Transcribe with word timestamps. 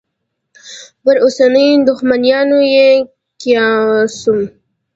پر 1.03 1.15
اوسنیو 1.23 1.85
دوښمنیو 1.87 2.59
یې 2.75 2.89
قیاسوم. 3.41 4.39